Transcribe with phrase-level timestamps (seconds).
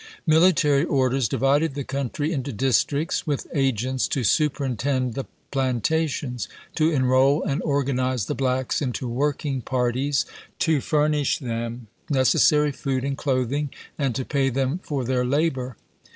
[0.25, 7.05] Military orders divided the country into districts, with agents to superintend the plantations, to en
[7.05, 10.25] roll and organize the blacks into working parties,
[10.57, 15.77] to furnish them necessary food and clothing, and to pay them for their labor.